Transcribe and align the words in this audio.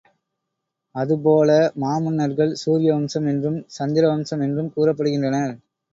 அது 0.95 1.15
போல 1.19 1.49
மா 1.75 1.91
மன்னர்கள் 1.97 2.53
சூரிய 2.55 2.95
வம்சம் 2.95 3.27
என்றும், 3.27 3.59
சந்திர 3.77 4.03
வம்சம் 4.07 4.43
என்றும் 4.47 4.73
கூறப்படுகின்றனர். 4.75 5.53